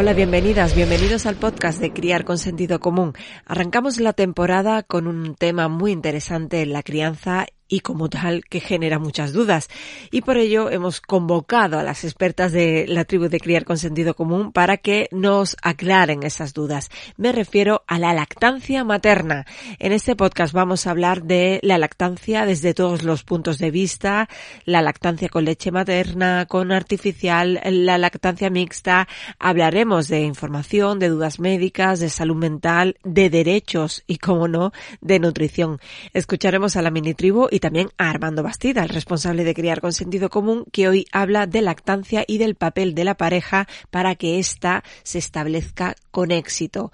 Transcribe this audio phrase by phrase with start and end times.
[0.00, 3.14] Hola, bienvenidas, bienvenidos al podcast de Criar con Sentido Común.
[3.46, 8.60] Arrancamos la temporada con un tema muy interesante en la crianza y como tal que
[8.60, 9.68] genera muchas dudas.
[10.10, 14.14] Y por ello hemos convocado a las expertas de la tribu de Criar con Sentido
[14.14, 16.88] Común para que nos aclaren esas dudas.
[17.16, 19.46] Me refiero a la lactancia materna.
[19.78, 24.28] En este podcast vamos a hablar de la lactancia desde todos los puntos de vista,
[24.64, 29.08] la lactancia con leche materna, con artificial, la lactancia mixta.
[29.38, 35.18] Hablaremos de información, de dudas médicas, de salud mental, de derechos y, como no, de
[35.18, 35.80] nutrición.
[36.14, 39.92] Escucharemos a la mini tribu y también a Armando Bastida, el responsable de Criar con
[39.92, 44.38] Sentido Común, que hoy habla de lactancia y del papel de la pareja para que
[44.38, 46.92] ésta se establezca con éxito.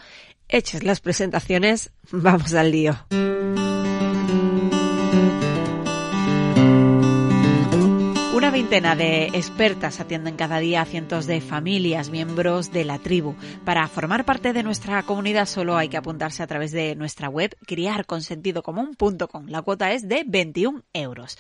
[0.48, 2.98] Hechas las presentaciones, vamos al lío.
[8.54, 13.34] Veintena de expertas atienden cada día a cientos de familias, miembros de la tribu.
[13.64, 17.56] Para formar parte de nuestra comunidad solo hay que apuntarse a través de nuestra web
[17.66, 19.46] criarconsentidocomún.com.
[19.48, 21.36] La cuota es de 21 euros.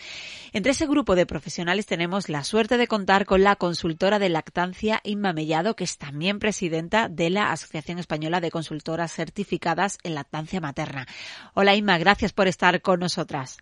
[0.52, 5.00] Entre ese grupo de profesionales tenemos la suerte de contar con la consultora de lactancia
[5.04, 10.60] Inma Mellado, que es también presidenta de la Asociación Española de Consultoras Certificadas en Lactancia
[10.60, 11.06] Materna.
[11.54, 13.58] Hola Inma, gracias por estar con nosotras.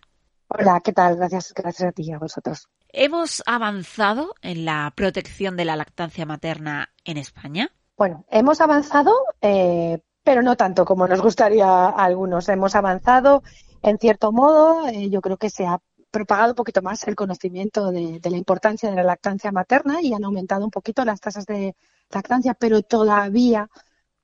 [0.47, 1.17] Hola, ¿qué tal?
[1.17, 2.67] Gracias, gracias a ti y a vosotros.
[2.95, 7.71] ¿Hemos avanzado en la protección de la lactancia materna en España?
[7.97, 12.47] Bueno, hemos avanzado, eh, pero no tanto como nos gustaría a algunos.
[12.49, 13.41] Hemos avanzado,
[13.81, 15.79] en cierto modo, eh, yo creo que se ha
[16.11, 20.13] propagado un poquito más el conocimiento de, de, la importancia de la lactancia materna y
[20.13, 21.75] han aumentado un poquito las tasas de
[22.11, 23.71] lactancia, pero todavía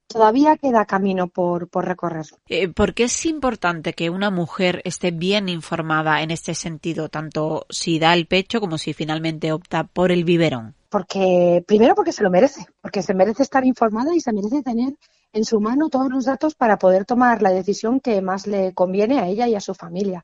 [0.10, 2.26] todavía queda camino por, por recorrer.
[2.48, 7.66] Eh, ¿Por qué es importante que una mujer esté bien informada en este sentido, tanto
[7.70, 10.76] si da el pecho como si finalmente opta por el biberón?
[10.90, 14.96] Porque, primero porque se lo merece, porque se merece estar informada y se merece tener
[15.32, 19.20] en su mano todos los datos para poder tomar la decisión que más le conviene
[19.20, 20.24] a ella y a su familia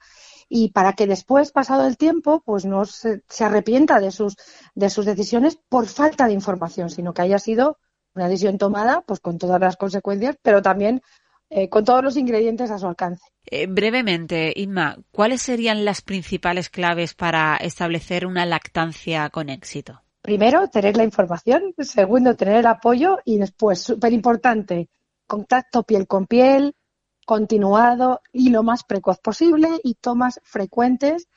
[0.49, 4.35] y para que después, pasado el tiempo, pues no se, se, arrepienta de sus,
[4.75, 7.77] de sus decisiones por falta de información, sino que haya sido
[8.15, 11.01] una decisión tomada pues con todas las consecuencias, pero también
[11.49, 13.23] eh, con todos los ingredientes a su alcance.
[13.45, 20.01] Eh, brevemente, Inma, ¿cuáles serían las principales claves para establecer una lactancia con éxito?
[20.21, 21.75] Primero, tener la información.
[21.77, 23.19] Segundo, tener el apoyo.
[23.25, 24.89] Y después, súper importante,
[25.27, 26.75] contacto piel con piel,
[27.27, 31.27] continuado y lo más precoz posible y tomas frecuentes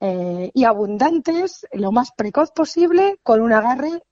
[0.00, 4.02] eh, y abundantes, lo más precoz posible, con un agarre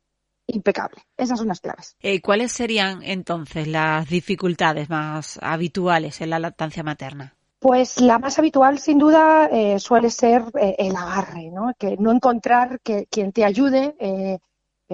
[0.55, 1.03] impecable.
[1.17, 1.97] Esas son las claves.
[2.01, 7.37] Eh, ¿Cuáles serían entonces las dificultades más habituales en la lactancia materna?
[7.61, 11.75] Pues la más habitual, sin duda, eh, suele ser eh, el agarre, ¿no?
[11.79, 14.39] Que no encontrar que quien te ayude, eh,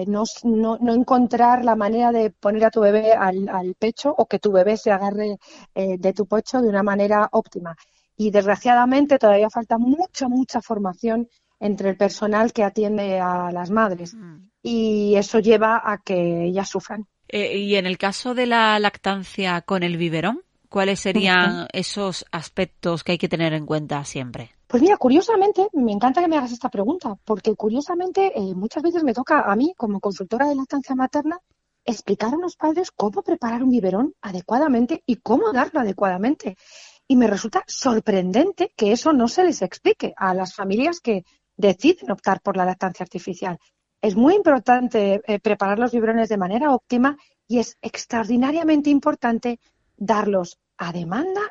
[0.05, 4.25] no, no, no, encontrar la manera de poner a tu bebé al, al pecho o
[4.25, 5.37] que tu bebé se agarre
[5.73, 7.75] de tu pecho de una manera óptima.
[8.15, 11.29] Y desgraciadamente todavía falta mucha, mucha formación
[11.59, 14.13] entre el personal que atiende a las madres.
[14.13, 17.07] Mm y eso lleva a que ellas sufran.
[17.29, 23.03] Eh, y en el caso de la lactancia con el biberón, ¿cuáles serían esos aspectos
[23.03, 24.51] que hay que tener en cuenta siempre?
[24.67, 29.03] Pues mira, curiosamente, me encanta que me hagas esta pregunta, porque curiosamente eh, muchas veces
[29.05, 31.39] me toca a mí, como consultora de lactancia materna,
[31.85, 36.57] explicar a los padres cómo preparar un biberón adecuadamente y cómo darlo adecuadamente.
[37.07, 41.23] Y me resulta sorprendente que eso no se les explique a las familias que
[41.57, 43.59] deciden optar por la lactancia artificial.
[44.01, 49.59] Es muy importante eh, preparar los biberones de manera óptima y es extraordinariamente importante
[49.97, 51.41] darlos a demanda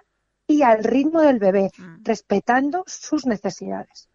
[0.47, 2.05] y al ritmo del bebé, mm.
[2.05, 4.09] respetando sus necesidades.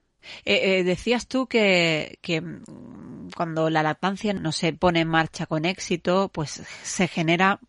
[0.46, 5.46] Eh, eh, decías tú que, que, mm, cuando la lactancia no se pone en marcha
[5.46, 7.59] con éxito, pues se genera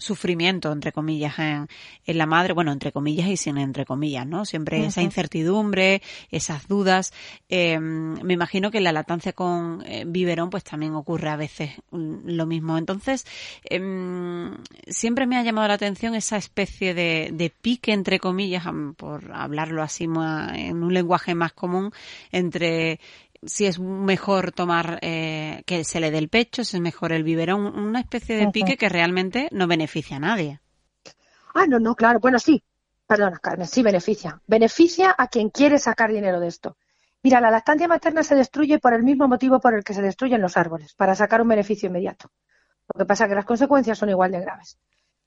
[0.00, 1.68] sufrimiento, entre comillas, en,
[2.06, 4.44] en, la madre, bueno, entre comillas y sin entre comillas, ¿no?
[4.44, 4.88] Siempre uh -huh.
[4.88, 7.12] esa incertidumbre, esas dudas.
[7.48, 11.70] Eh, me imagino que en la lactancia con eh, biberón, pues también ocurre a veces
[11.90, 12.78] lo mismo.
[12.78, 13.26] Entonces,
[13.64, 13.80] eh,
[14.86, 18.64] siempre me ha llamado la atención esa especie de, de pique, entre comillas,
[18.96, 21.92] por hablarlo así en un lenguaje más común,
[22.32, 22.98] entre
[23.42, 27.24] si es mejor tomar eh, que se le dé el pecho, si es mejor el
[27.24, 30.60] biberón, una especie de pique que realmente no beneficia a nadie.
[31.54, 32.20] Ah, no, no, claro.
[32.20, 32.62] Bueno, sí,
[33.06, 34.40] perdona, Carmen, sí beneficia.
[34.46, 36.76] Beneficia a quien quiere sacar dinero de esto.
[37.22, 40.40] Mira, la lactancia materna se destruye por el mismo motivo por el que se destruyen
[40.40, 42.30] los árboles, para sacar un beneficio inmediato.
[42.92, 44.78] Lo que pasa es que las consecuencias son igual de graves.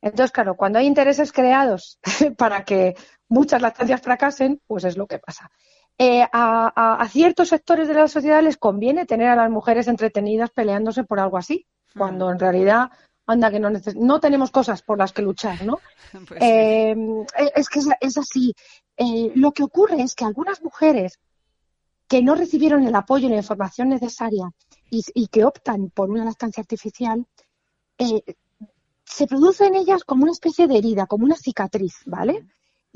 [0.02, 2.00] Entonces, claro, cuando hay intereses creados
[2.38, 2.96] para que
[3.28, 5.50] muchas lactancias fracasen, pues es lo que pasa
[5.98, 9.88] eh, a, a, a, ciertos sectores de la sociedad les conviene tener a las mujeres
[9.88, 12.90] entretenidas peleándose por algo así, cuando en realidad
[13.26, 15.80] anda que no, no tenemos cosas por las que luchar, ¿no?
[16.28, 16.96] Pues eh,
[17.56, 18.54] es que es, así.
[18.98, 21.20] Eh, lo que ocurre es que algunas mujeres
[22.08, 24.52] que no recibieron el apoyo y la información necesaria
[24.92, 27.26] y, que optan por una lactancia artificial,
[27.98, 28.22] eh,
[29.04, 32.46] se produce en ellas como una especie de herida, como una cicatriz, ¿vale?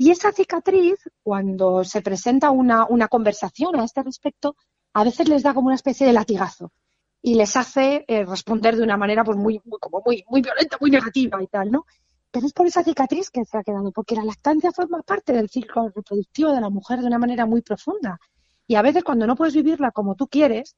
[0.00, 4.54] Y esa cicatriz, cuando se presenta una, una conversación a este respecto,
[4.94, 6.72] a veces les da como una especie de latigazo
[7.20, 10.78] y les hace eh, responder de una manera pues muy, muy, como muy, muy violenta,
[10.80, 11.84] muy negativa y tal, ¿no?
[12.30, 15.48] Pero es por esa cicatriz que se ha quedado, porque la lactancia forma parte del
[15.48, 18.20] ciclo reproductivo de la mujer de una manera muy profunda.
[18.68, 20.76] Y a veces cuando no puedes vivirla como tú quieres,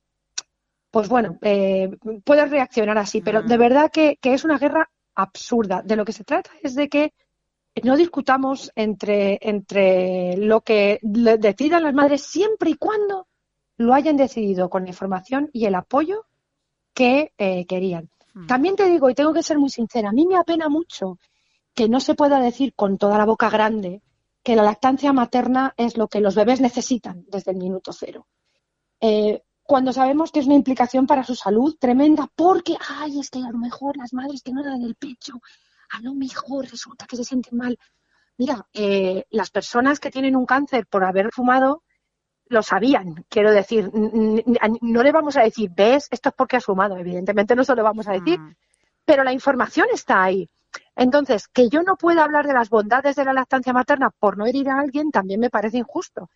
[0.91, 1.91] pues bueno, eh,
[2.25, 3.21] puedes reaccionar así.
[3.21, 3.61] Pero de mm.
[3.61, 5.83] verdad que, que es una guerra absurda.
[5.83, 7.13] De lo que se trata es de que
[7.83, 13.29] no discutamos entre, entre lo que decidan las madres siempre y cuando
[13.77, 16.27] lo hayan decidido con la información y el apoyo
[16.93, 18.11] que eh, querían.
[18.35, 18.47] Hmm.
[18.47, 21.19] También te digo, y tengo que ser muy sincera, a mí me apena mucho
[21.75, 24.03] que no se pueda decir con toda la boca grande
[24.43, 28.27] que la lactancia materna es lo que los bebés necesitan desde el minuto cero.
[29.01, 33.39] Eh, cuando sabemos que es una implicación para su salud tremenda, porque, ay, es que
[33.39, 35.35] a lo mejor las madres que no dan el pecho,
[35.91, 37.79] a lo mejor resulta que se sienten mal.
[38.39, 41.83] Mira, eh, las personas que tienen un cáncer por haber fumado
[42.47, 46.97] lo sabían, quiero decir, no le vamos a decir, ves, esto es porque has fumado,
[46.97, 48.57] evidentemente no se lo vamos a decir, mm.
[49.05, 50.51] pero la información está ahí.
[50.97, 54.47] Entonces, que yo no pueda hablar de las bondades de la lactancia materna por no
[54.47, 56.29] herir a alguien también me parece injusto.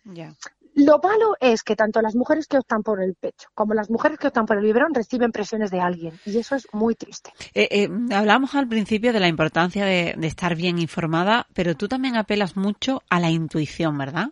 [0.75, 4.19] Lo malo es que tanto las mujeres que optan por el pecho como las mujeres
[4.19, 7.31] que optan por el biberón reciben presiones de alguien y eso es muy triste.
[7.53, 12.15] Eh, eh, hablamos al principio de la importancia de estar bien informada, pero tú también
[12.15, 14.29] apelas mucho a la intuición, ¿verdad?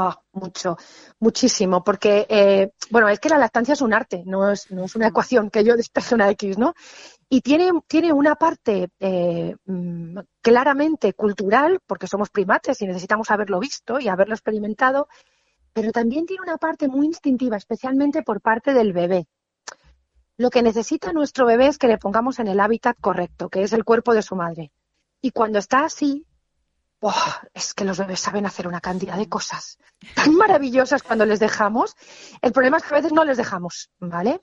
[0.00, 0.76] Ah, mucho,
[1.18, 4.94] muchísimo, porque, eh, bueno, es que la lactancia es un arte, no es, no es
[4.94, 6.74] una ecuación que yo despeje una X, ¿no?
[7.28, 13.58] Y tiene, tiene una parte eh, mm, claramente cultural, porque somos primates y necesitamos haberlo
[13.58, 15.08] visto y haberlo experimentado,
[15.72, 19.26] pero también tiene una parte muy instintiva, especialmente por parte del bebé.
[20.36, 23.72] Lo que necesita nuestro bebé es que le pongamos en el hábitat correcto, que es
[23.72, 24.72] el cuerpo de su madre.
[25.20, 26.26] Y cuando está así,
[27.54, 29.78] es que los bebés saben hacer una cantidad de cosas
[30.14, 31.96] tan maravillosas cuando les dejamos.
[32.42, 34.40] El problema es que a veces no les dejamos, ¿vale?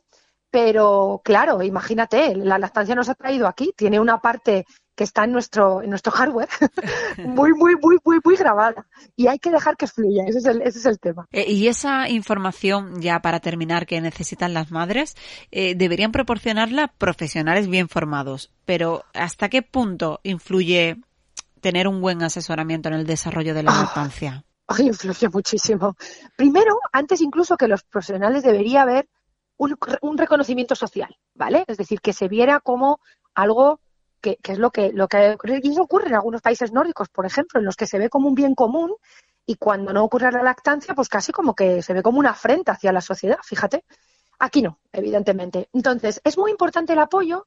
[0.52, 4.66] Pero claro, imagínate, la lactancia nos ha traído aquí, tiene una parte
[4.96, 6.48] que está en nuestro, en nuestro hardware
[7.18, 8.88] muy, muy, muy, muy, muy grabada.
[9.16, 11.28] Y hay que dejar que fluya, ese es el, ese es el tema.
[11.32, 15.16] Eh, y esa información, ya para terminar, que necesitan las madres,
[15.52, 18.52] eh, deberían proporcionarla profesionales bien formados.
[18.64, 20.98] Pero ¿hasta qué punto influye
[21.60, 24.46] tener un buen asesoramiento en el desarrollo de la ah, lactancia?
[24.80, 25.96] influye muchísimo.
[26.36, 29.08] Primero, antes incluso que los profesionales debería haber
[29.58, 31.64] un, reconocimiento social, ¿vale?
[31.68, 33.00] Es decir, que se viera como
[33.34, 33.80] algo
[34.22, 37.60] que, es lo que, lo que y eso ocurre en algunos países nórdicos, por ejemplo,
[37.60, 38.96] en los que se ve como un bien común
[39.46, 42.74] y cuando no ocurre la lactancia, pues casi como que se ve como una afrenta
[42.74, 43.86] hacia la sociedad, fíjate.
[44.40, 45.70] Aquí no, evidentemente.
[45.72, 47.46] Entonces, es muy importante el apoyo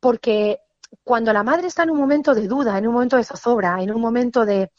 [0.00, 0.60] porque
[1.04, 3.92] cuando la madre está en un momento de duda, en un momento de zozobra, en
[3.92, 4.70] un momento de,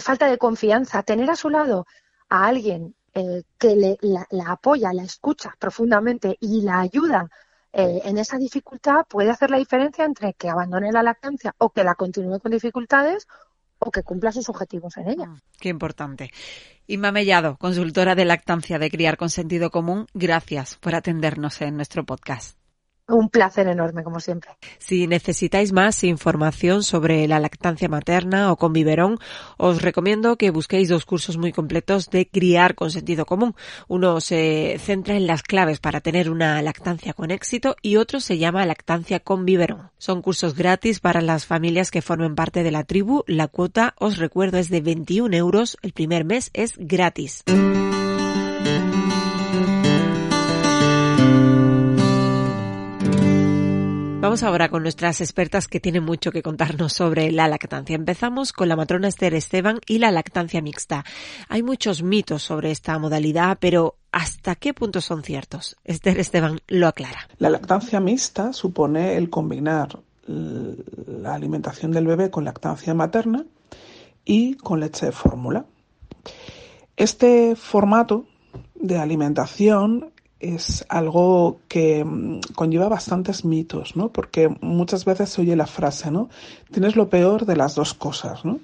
[0.00, 1.86] falta de confianza, tener a su lado
[2.28, 7.28] a alguien eh, que le, la, apoya, la escucha profundamente y la ayuda
[7.72, 11.84] eh, en esa dificultad puede hacer la diferencia entre que abandone la lactancia o que
[11.84, 13.26] la continúe con dificultades
[13.78, 15.26] o que cumpla sus objetivos en ella.
[15.26, 16.30] Mm, qué importante.
[16.86, 22.04] Inma Mellado, consultora de lactancia de Criar con Sentido Común, gracias por atendernos en nuestro
[22.04, 22.61] podcast.
[23.08, 24.52] Un placer enorme, como siempre.
[24.78, 29.18] Si necesitáis más información sobre la lactancia materna o con biberón,
[29.56, 33.54] os recomiendo que busquéis dos cursos muy completos de criar con sentido común.
[33.88, 38.38] Uno se centra en las claves para tener una lactancia con éxito y otro se
[38.38, 39.90] llama lactancia con biberón.
[39.98, 43.24] Son cursos gratis para las familias que formen parte de la tribu.
[43.26, 45.76] La cuota, os recuerdo, es de 21 euros.
[45.82, 47.42] El primer mes es gratis.
[54.22, 57.96] Vamos ahora con nuestras expertas que tienen mucho que contarnos sobre la lactancia.
[57.96, 61.04] Empezamos con la matrona Esther Esteban y la lactancia mixta.
[61.48, 65.76] Hay muchos mitos sobre esta modalidad, pero ¿hasta qué punto son ciertos?
[65.82, 67.26] Esther Esteban lo aclara.
[67.38, 69.98] La lactancia mixta supone el combinar
[70.28, 73.44] la alimentación del bebé con lactancia materna
[74.24, 75.66] y con leche de fórmula.
[76.96, 78.26] Este formato
[78.76, 84.08] de alimentación es algo que mm, conlleva bastantes mitos, ¿no?
[84.08, 86.28] Porque muchas veces se oye la frase, ¿no?
[86.70, 88.60] Tienes lo peor de las dos cosas, ¿no?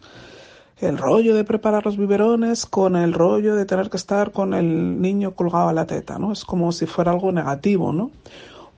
[0.81, 5.01] El rollo de preparar los biberones con el rollo de tener que estar con el
[5.01, 6.33] niño colgado a la teta, ¿no?
[6.33, 8.11] Es como si fuera algo negativo, ¿no?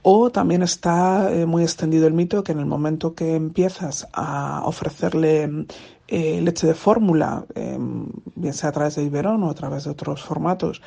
[0.03, 4.63] O también está eh, muy extendido el mito que en el momento que empiezas a
[4.65, 5.67] ofrecerle
[6.09, 9.91] eh, leche de fórmula, em, bien sea a través de biberón o a través de
[9.91, 10.81] otros formatos,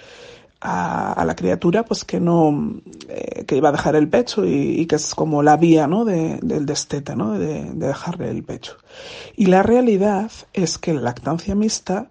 [0.66, 2.80] a, la criatura, pues que no,
[3.10, 6.06] eh, que iba a dejar el pecho y, que es como la vía, ¿no?
[6.06, 7.34] del destete, ¿no?
[7.34, 8.78] De, de, dejarle el pecho.
[9.36, 12.10] Y la realidad es que la lactancia mixta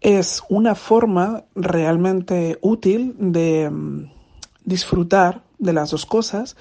[0.00, 4.10] es una forma realmente útil de mm,
[4.64, 6.56] disfrutar de las dos cosas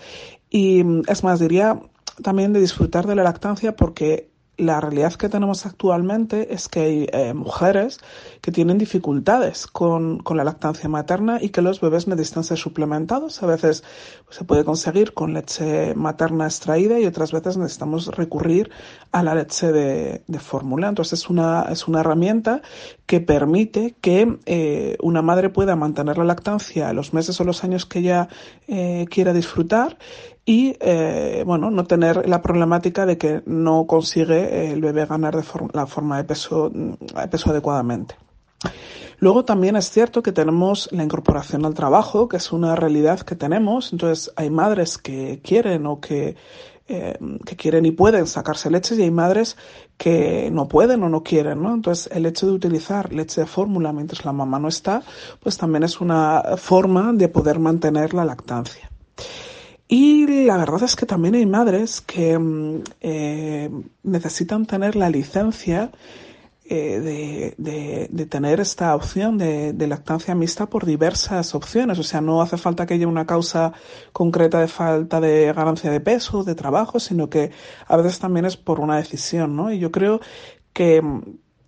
[0.50, 1.80] y mm, es más, diría
[2.24, 7.08] también de disfrutar de la lactancia porque la realidad que tenemos actualmente es que hay
[7.12, 8.00] eh, mujeres
[8.42, 13.42] que tienen dificultades con, con, la lactancia materna y que los bebés necesitan ser suplementados.
[13.44, 13.84] A veces
[14.26, 18.72] pues, se puede conseguir con leche materna extraída y otras veces necesitamos recurrir
[19.12, 20.90] a la leche de, de fórmula.
[20.90, 22.62] Entonces es una, es una herramienta
[23.06, 27.86] que permite que eh, una madre pueda mantener la lactancia los meses o los años
[27.86, 28.28] que ella
[28.68, 29.98] eh, quiera disfrutar
[30.46, 35.44] y eh, bueno no tener la problemática de que no consigue el bebé ganar de
[35.74, 38.16] la forma de peso, de peso adecuadamente.
[39.18, 43.36] Luego también es cierto que tenemos la incorporación al trabajo, que es una realidad que
[43.36, 43.94] tenemos.
[43.94, 46.36] Entonces hay madres que quieren o que,
[46.88, 49.56] eh, que quieren y pueden sacarse leches y hay madres
[49.98, 51.74] que no pueden o no quieren, ¿no?
[51.74, 55.02] Entonces el hecho de utilizar leche de fórmula mientras la mamá no está,
[55.40, 58.92] pues también es una forma de poder mantener la lactancia.
[59.88, 63.70] Y la verdad es que también hay madres que mm, eh,
[64.04, 65.92] necesitan tener la licencia
[66.68, 72.00] eh, de, de, tener esta opción de, de, lactancia mixta por diversas opciones.
[72.00, 73.74] O sea, no hace falta que haya una causa
[74.12, 77.52] concreta de falta de ganancia de peso, de trabajo, sino que
[77.88, 79.72] a veces también es por una decisión, ¿no?
[79.72, 80.22] Y yo creo
[80.74, 81.22] que mm,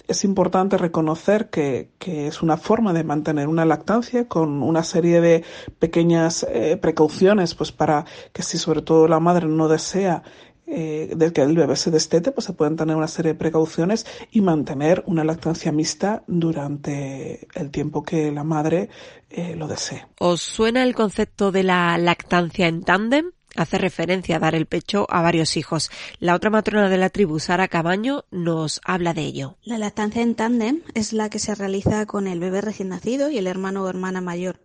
[0.08, 5.22] es importante reconocer que, que, es una forma de mantener una lactancia con una serie
[5.22, 5.44] de
[5.80, 10.24] pequeñas eh, precauciones, pues para que si sobre todo la madre no desea
[10.70, 14.06] eh, de que el bebé se destete, pues se pueden tener una serie de precauciones
[14.32, 18.90] y mantener una lactancia mixta durante el tiempo que la madre
[19.30, 20.06] eh, lo desee.
[20.20, 23.32] ¿Os suena el concepto de la lactancia en tándem?
[23.58, 25.92] Hace referencia a dar el pecho a varios hijos.
[26.20, 29.58] La otra matrona de la tribu, Sara Cabaño, nos habla de ello.
[29.64, 33.38] La lactancia en tándem es la que se realiza con el bebé recién nacido y
[33.38, 34.60] el hermano o hermana mayor.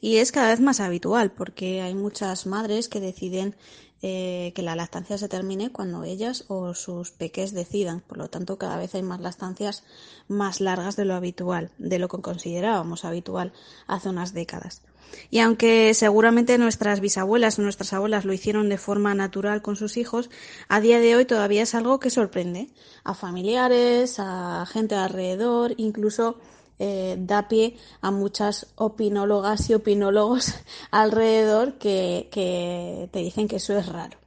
[0.00, 3.56] Y es cada vez más habitual porque hay muchas madres que deciden
[4.02, 8.00] eh, que la lactancia se termine cuando ellas o sus peques decidan.
[8.00, 9.82] Por lo tanto, cada vez hay más lactancias
[10.28, 13.54] más largas de lo habitual, de lo que considerábamos habitual
[13.86, 14.82] hace unas décadas.
[15.30, 19.96] Y aunque seguramente nuestras bisabuelas o nuestras abuelas lo hicieron de forma natural con sus
[19.96, 20.30] hijos,
[20.68, 22.68] a día de hoy todavía es algo que sorprende
[23.02, 26.38] a familiares, a gente alrededor, incluso
[26.78, 30.54] eh, da pie a muchas opinólogas y opinólogos
[30.90, 34.18] alrededor que, te dicen que eso es raro.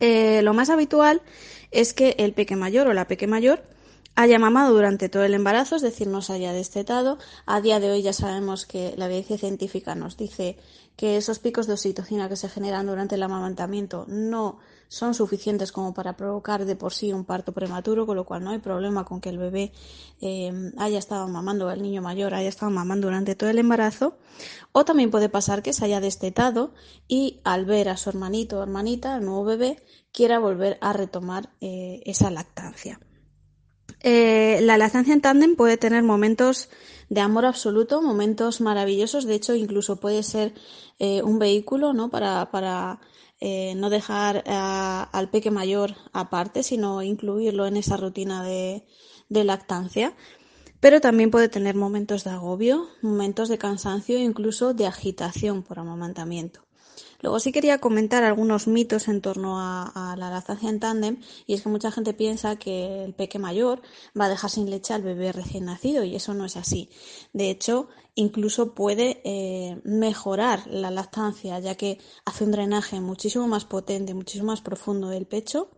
[0.00, 1.20] Eh, lo más habitual
[1.70, 3.62] es que el peque mayor o la peque mayor
[4.18, 7.18] haya mamado durante todo el embarazo, es decir, no se haya destetado.
[7.46, 10.58] A día de hoy ya sabemos que la evidencia científica nos dice
[10.96, 14.58] que esos picos de oxitocina que se generan durante el amamantamiento no
[14.88, 18.50] son suficientes como para provocar de por sí un parto prematuro, con lo cual no
[18.50, 19.70] hay problema con que el bebé
[20.20, 24.18] eh, haya estado mamando, el niño mayor haya estado mamando durante todo el embarazo.
[24.72, 26.74] O también puede pasar que se haya destetado
[27.06, 31.50] y al ver a su hermanito o hermanita, el nuevo bebé, quiera volver a retomar
[31.60, 32.98] eh, esa lactancia.
[34.00, 36.68] Eh, la lactancia en tándem puede tener momentos
[37.08, 39.24] de amor absoluto, momentos maravillosos.
[39.24, 40.54] De hecho, incluso puede ser
[40.98, 42.10] un vehículo ¿no?
[42.10, 43.00] para, para
[43.40, 48.84] eh, no dejar al peque mayor aparte, sino incluirlo en esa rutina de,
[49.28, 50.14] de lactancia.
[50.80, 55.78] Pero también puede tener momentos de agobio, momentos de cansancio e incluso de agitación por
[55.78, 56.67] amamantamiento.
[57.20, 61.62] Luego sí quería comentar algunos mitos en torno a, la lactancia en tándem y es
[61.62, 63.82] que mucha gente piensa que el peque mayor
[64.18, 66.90] va a dejar sin leche al bebé recién nacido y eso no es así.
[67.32, 73.64] De hecho, incluso puede eh, mejorar la lactancia ya que hace un drenaje muchísimo más
[73.64, 75.70] potente, muchísimo más profundo del pecho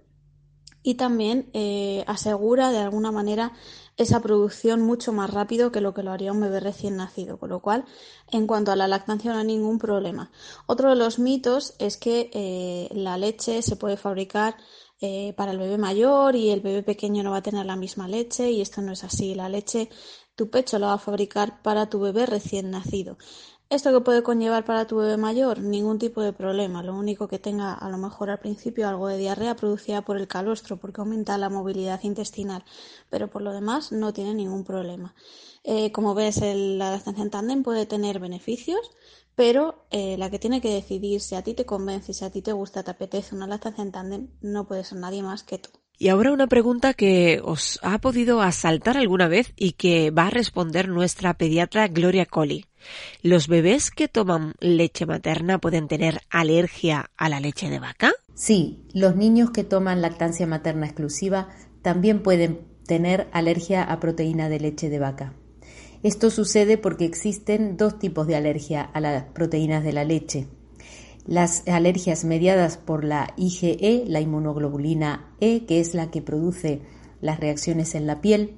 [0.82, 3.52] y también eh, asegura de alguna manera
[4.00, 7.50] esa producción mucho más rápido que lo que lo haría un bebé recién nacido, con
[7.50, 7.84] lo cual
[8.30, 10.30] en cuanto a la lactancia no hay ningún problema.
[10.66, 14.56] Otro de los mitos es que eh, la leche se puede fabricar
[15.02, 18.08] eh, para el bebé mayor y el bebé pequeño no va a tener la misma
[18.08, 19.34] leche y esto no es así.
[19.34, 19.90] La leche
[20.34, 23.18] tu pecho la va a fabricar para tu bebé recién nacido.
[23.70, 25.60] ¿Esto que puede conllevar para tu bebé mayor?
[25.60, 26.82] Ningún tipo de problema.
[26.82, 30.26] Lo único que tenga a lo mejor al principio algo de diarrea producida por el
[30.26, 32.64] calostro porque aumenta la movilidad intestinal,
[33.10, 35.14] pero por lo demás no tiene ningún problema.
[35.62, 38.90] Eh, como ves, la lactancia en tándem puede tener beneficios,
[39.36, 42.42] pero eh, la que tiene que decidir si a ti te convence, si a ti
[42.42, 45.70] te gusta, te apetece una lactancia en tándem, no puede ser nadie más que tú.
[45.96, 50.30] Y ahora una pregunta que os ha podido asaltar alguna vez y que va a
[50.30, 52.64] responder nuestra pediatra Gloria Colli.
[53.22, 58.12] ¿Los bebés que toman leche materna pueden tener alergia a la leche de vaca?
[58.34, 61.48] Sí, los niños que toman lactancia materna exclusiva
[61.82, 65.34] también pueden tener alergia a proteína de leche de vaca.
[66.02, 70.48] Esto sucede porque existen dos tipos de alergia a las proteínas de la leche.
[71.26, 76.80] Las alergias mediadas por la IgE, la inmunoglobulina E, que es la que produce
[77.20, 78.56] las reacciones en la piel,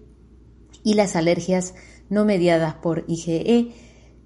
[0.84, 1.74] y las alergias
[2.08, 3.72] no mediadas por IgE,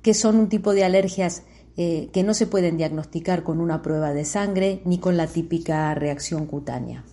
[0.06, 1.42] que son un tipo de alergias
[1.76, 5.92] eh, que no se pueden diagnosticar con una prueba de sangre ni con la típica
[5.96, 7.04] reacción cutánea.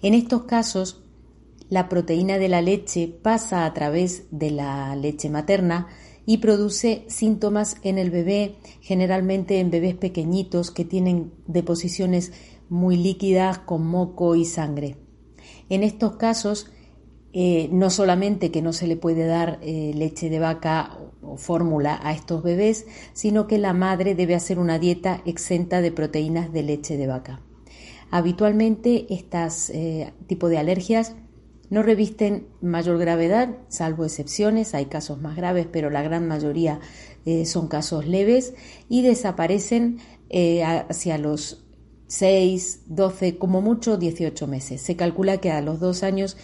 [0.00, 1.02] En estos casos,
[1.68, 5.88] la proteína de la leche pasa a través de la leche materna
[6.24, 12.32] y produce síntomas en el bebé, generalmente en bebés pequeñitos que tienen deposiciones
[12.70, 14.96] muy líquidas con moco y sangre.
[15.68, 16.70] En estos casos,
[17.38, 22.00] eh, no solamente que no se le puede dar eh, leche de vaca o fórmula
[22.02, 26.62] a estos bebés, sino que la madre debe hacer una dieta exenta de proteínas de
[26.62, 27.42] leche de vaca.
[28.10, 31.14] Habitualmente, estos eh, tipo de alergias
[31.68, 36.80] no revisten mayor gravedad, salvo excepciones, hay casos más graves, pero la gran mayoría
[37.26, 38.54] eh, son casos leves
[38.88, 39.98] y desaparecen
[40.88, 41.66] hacia los
[42.08, 44.80] 6, 12, como mucho 18 meses.
[44.80, 46.36] Se calcula que a los dos años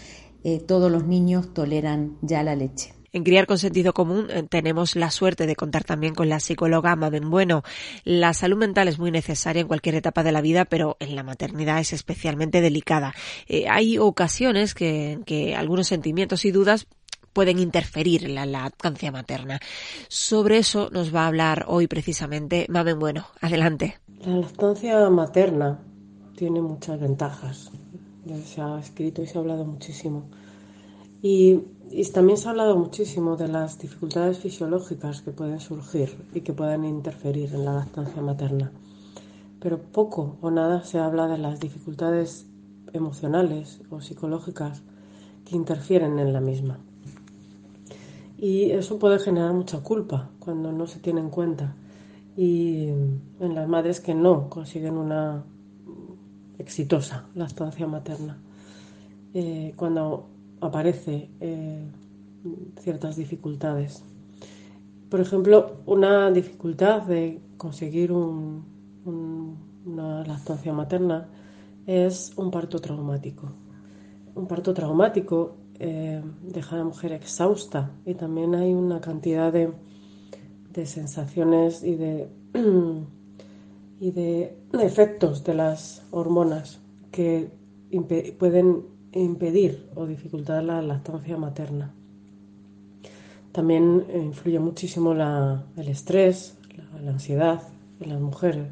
[0.45, 2.95] eh, todos los niños toleran ya la leche.
[3.15, 6.97] En Criar con Sentido Común eh, tenemos la suerte de contar también con la psicóloga
[6.97, 7.63] Mamen Bueno.
[8.05, 11.23] La salud mental es muy necesaria en cualquier etapa de la vida, pero en la
[11.23, 13.15] maternidad es especialmente delicada.
[13.49, 16.87] Eh, hay ocasiones que, que algunos sentimientos y dudas
[17.35, 19.61] pueden interferir en la lactancia materna.
[20.09, 23.27] Sobre eso nos va a hablar hoy precisamente Mamen Bueno.
[23.43, 23.99] Adelante.
[24.25, 25.81] La lactancia materna
[26.35, 27.71] tiene muchas ventajas.
[28.25, 30.31] Ya se ha escrito y se ha hablado muchísimo.
[31.25, 31.61] Y
[32.13, 36.85] también se ha hablado muchísimo de las dificultades fisiológicas que pueden surgir y que pueden
[36.85, 38.73] interferir en la lactancia materna.
[39.61, 42.47] Pero poco o nada se habla de las dificultades
[42.93, 44.83] emocionales o psicológicas
[45.45, 46.81] que interfieren en la misma.
[48.37, 51.77] Y eso puede generar mucha culpa cuando no se tiene en cuenta.
[52.37, 52.89] Y
[53.39, 55.45] en las madres que no consiguen una
[56.59, 58.39] exitosa lactancia materna.
[59.35, 60.32] Eh, cuando
[60.63, 61.91] aparece eh,
[62.81, 64.03] ciertas dificultades.
[65.11, 68.65] Por ejemplo, una dificultad de conseguir una
[70.25, 71.29] lactancia materna
[71.87, 73.49] es un parto traumático.
[74.35, 79.75] Un parto traumático eh, deja a la mujer exhausta y también hay una cantidad de,
[80.87, 82.29] sensaciones y de,
[84.01, 87.51] y de efectos de las hormonas que
[88.39, 91.93] pueden impedir o dificultar la lactancia materna.
[93.53, 96.57] También eh, influye muchísimo el estrés,
[97.03, 97.63] la, ansiedad
[98.01, 98.69] en las mujeres.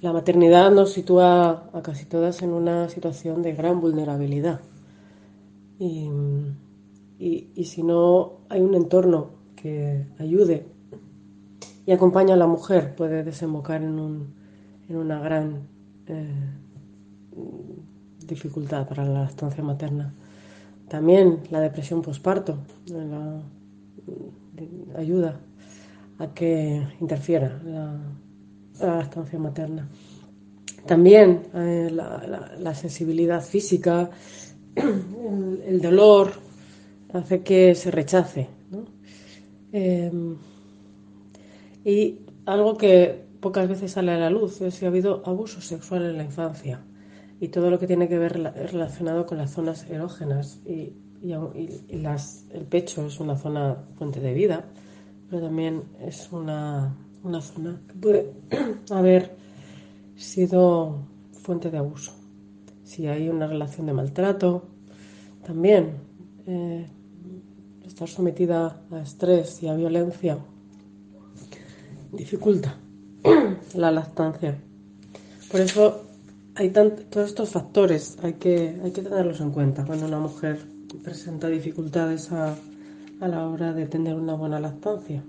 [0.00, 4.60] La maternidad nos sitúa a casi todas en una situación de gran vulnerabilidad.
[5.78, 6.08] Y,
[7.64, 10.66] si no hay un entorno que ayude
[11.84, 14.34] y acompaña a la mujer, puede desembocar en, un,
[14.88, 15.68] en una gran
[16.06, 16.32] eh,
[18.28, 20.12] dificultad para la lactancia materna.
[20.88, 22.58] También la depresión posparto
[24.96, 25.40] ayuda
[26.18, 28.00] a que interfiera la,
[28.80, 29.88] lactancia materna.
[30.86, 34.10] También eh, la, sensibilidad física,
[34.74, 36.32] el, dolor,
[37.12, 38.48] hace que se rechace.
[39.72, 40.10] Eh,
[41.84, 46.04] y algo que pocas veces sale a la luz es si ha habido abuso sexual
[46.06, 46.80] en la infancia
[47.40, 50.60] y todo lo que tiene que ver relacionado con las zonas erógenas.
[50.66, 54.64] Y, el pecho es una zona fuente de vida,
[55.28, 58.32] pero también es una, una zona que puede
[58.90, 59.36] haber
[60.16, 61.00] sido
[61.32, 62.12] fuente de abuso.
[62.84, 64.68] Si hay una relación de maltrato,
[65.44, 65.94] también
[66.46, 66.86] eh,
[67.84, 70.38] estar sometida a estrés y a violencia
[72.12, 72.76] dificulta
[73.74, 74.56] la lactancia.
[75.50, 76.07] Por eso
[76.58, 80.58] hay todos estos factores, hay que, hay que tenerlos en cuenta cuando una mujer
[81.04, 82.56] presenta dificultades a,
[83.20, 85.22] la hora de tener una buena lactancia.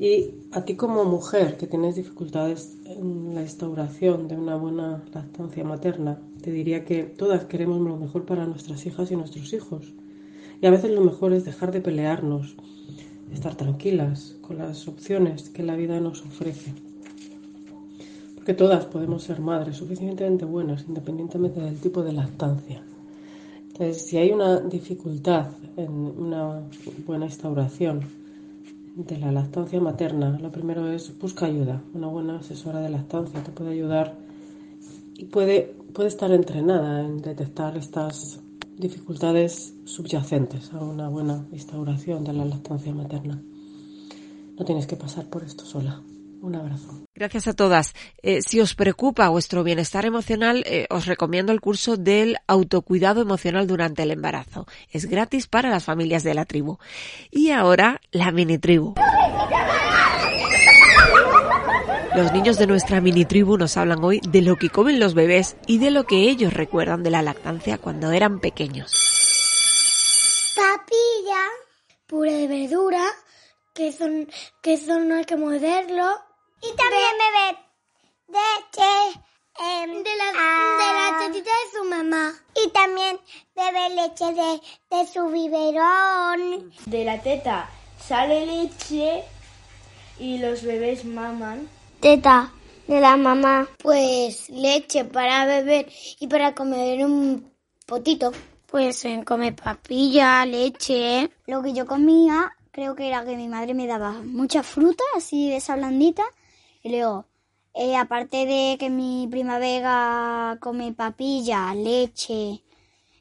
[0.00, 5.62] Y a ti como mujer que tienes dificultades en la instauración de una buena lactancia
[5.62, 9.94] materna, te diría que todas queremos lo mejor para nuestras hijas y nuestros hijos.
[10.60, 12.56] Y a veces lo mejor es dejar de pelearnos,
[13.32, 16.85] estar tranquilas con las opciones que la vida nos ofrece.
[18.46, 22.80] Porque todas podemos ser madres suficientemente buenas independientemente del tipo de lactancia.
[23.72, 26.62] Entonces, si hay una dificultad en una
[27.04, 28.02] buena instauración
[28.94, 31.82] de la lactancia materna, lo primero es busca ayuda.
[31.92, 34.14] Una buena asesora de lactancia te puede ayudar
[35.16, 38.38] y puede, puede estar entrenada en detectar estas
[38.78, 43.42] dificultades subyacentes a una buena instauración de la lactancia materna.
[44.56, 46.00] No tienes que pasar por esto sola.
[46.46, 47.08] Un abrazo.
[47.12, 47.92] Gracias a todas.
[48.22, 53.66] Eh, si os preocupa vuestro bienestar emocional, eh, os recomiendo el curso del autocuidado emocional
[53.66, 54.64] durante el embarazo.
[54.92, 56.78] Es gratis para las familias de la tribu.
[57.32, 58.94] Y ahora, la mini tribu.
[62.14, 65.56] Los niños de nuestra mini tribu nos hablan hoy de lo que comen los bebés
[65.66, 68.92] y de lo que ellos recuerdan de la lactancia cuando eran pequeños.
[70.54, 71.42] Papilla,
[72.06, 73.02] puré de verdura,
[73.74, 74.28] que son
[74.62, 76.25] que eso no hay que morderlo.
[76.62, 77.56] Y también beber
[78.28, 79.20] leche
[79.58, 80.26] em, de, la,
[80.78, 82.34] de la tetita de su mamá.
[82.54, 83.20] Y también
[83.54, 86.72] beber leche de, de su biberón.
[86.86, 89.24] De la teta sale leche
[90.18, 91.68] y los bebés maman.
[92.00, 92.52] Teta
[92.86, 93.68] de la mamá.
[93.82, 95.88] Pues leche para beber
[96.20, 97.52] y para comer un
[97.86, 98.32] potito.
[98.66, 101.30] Pues en comer papilla, leche.
[101.46, 105.48] Lo que yo comía creo que era que mi madre me daba mucha fruta, así
[105.48, 106.24] de esa blandita.
[106.86, 107.24] Y luego,
[107.74, 112.62] eh, aparte de que mi prima Vega come papilla, leche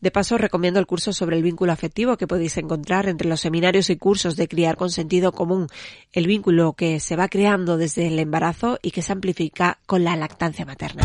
[0.00, 3.90] De paso, recomiendo el curso sobre el vínculo afectivo que podéis encontrar entre los seminarios
[3.90, 5.66] y cursos de criar con sentido común,
[6.12, 10.16] el vínculo que se va creando desde el embarazo y que se amplifica con la
[10.16, 11.02] lactancia materna.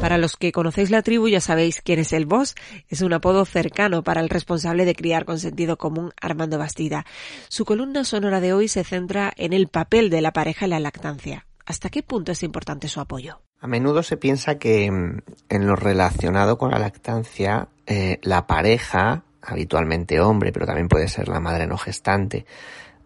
[0.00, 2.54] Para los que conocéis la tribu ya sabéis quién es el boss.
[2.88, 7.04] Es un apodo cercano para el responsable de criar con sentido común, Armando Bastida.
[7.48, 10.80] Su columna sonora de hoy se centra en el papel de la pareja en la
[10.80, 11.46] lactancia.
[11.66, 13.40] ¿Hasta qué punto es importante su apoyo?
[13.60, 19.24] A menudo se piensa que mm, en lo relacionado con la lactancia, eh, la pareja,
[19.42, 22.46] habitualmente hombre, pero también puede ser la madre no gestante,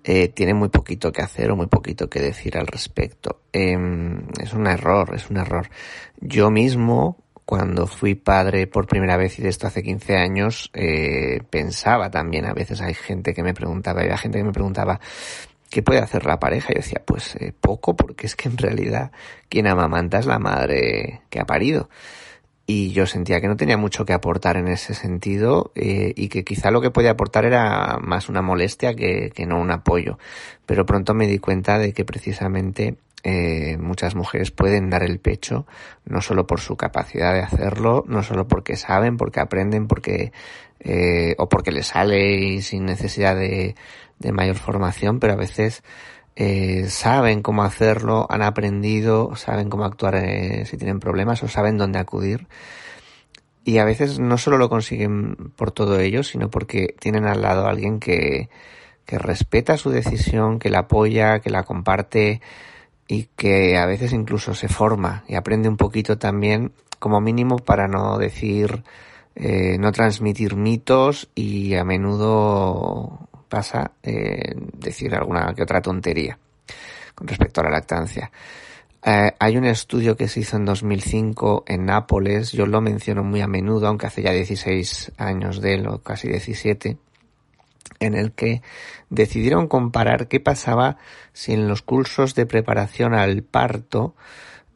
[0.05, 3.43] eh, tiene muy poquito que hacer o muy poquito que decir al respecto.
[3.53, 5.69] Em, es un error, es un error.
[6.21, 11.41] Yo mismo, cuando fui padre por primera vez y de esto hace 15 años, eh,
[11.51, 14.99] pensaba también, a veces hay gente que me preguntaba, había gente que me preguntaba,
[15.71, 16.73] ¿qué puede hacer la pareja?
[16.73, 19.13] Yo decía, pues eh, poco, porque es que en realidad
[19.49, 21.89] quien amamanta es la madre que ha parido.
[22.75, 26.43] Y yo sentía que no tenía mucho que aportar en ese sentido eh, y que
[26.43, 30.19] quizá lo que podía aportar era más una molestia que, no un apoyo.
[30.65, 35.67] Pero pronto me di cuenta de que precisamente eh, muchas mujeres pueden dar el pecho,
[36.07, 40.33] no solo por su capacidad de hacerlo, no solo porque saben, porque aprenden, porque
[40.81, 43.75] eh, o porque les sale y sin necesidad de
[44.33, 45.83] mayor formación, pero a veces
[46.37, 51.79] eh, saben cómo hacerlo, han aprendido, saben cómo actuar eh, si tienen problemas o saben
[51.79, 52.47] dónde acudir.
[53.65, 57.67] Y a veces no solo lo consiguen por todo ello, sino porque tienen al lado
[57.67, 58.49] a alguien que,
[59.05, 62.41] que respeta su decisión, que la apoya, que la comparte
[63.07, 67.89] y que a veces incluso se forma y aprende un poquito también, como mínimo para
[67.89, 68.85] no decir,
[69.35, 76.39] eh, no transmitir mitos y a menudo pasa eh, decir alguna que otra tontería
[77.15, 78.33] con respecto a la lactancia.
[79.05, 83.43] Eh, hay un estudio que se hizo en 2005 en Nápoles, yo lo menciono muy
[83.43, 86.97] a menudo, aunque hace ya 16 años de él, o casi 17,
[88.01, 88.63] en el que
[89.11, 90.97] decidieron comparar qué pasaba
[91.35, 94.15] si en los cursos de preparación al parto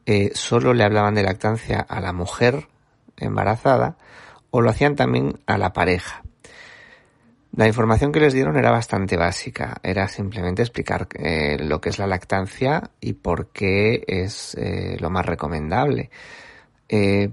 [0.05, 2.67] eh, solo le hablaban de lactancia a la mujer
[3.17, 3.97] embarazada
[4.51, 6.21] o lo hacían también a la pareja.
[7.57, 11.97] La información que les dieron era bastante básica, era simplemente explicar eh, lo que es
[11.97, 16.11] la lactancia y por qué es eh, lo más recomendable.
[16.87, 17.31] Eh,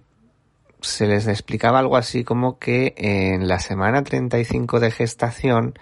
[0.80, 5.74] se les explicaba algo así como que en la semana 35 de gestación